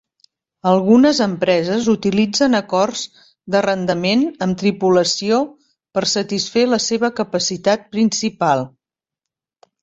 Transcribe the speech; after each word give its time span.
Algunes 0.69 1.17
empreses 1.25 1.89
utilitzen 1.91 2.59
acords 2.59 3.03
d'arrendament 3.55 4.23
amb 4.47 4.57
tripulació 4.63 5.37
per 5.99 6.05
satisfer 6.15 6.65
la 6.73 6.81
seva 6.87 7.13
capacitat 7.21 7.87
principal. 7.95 8.67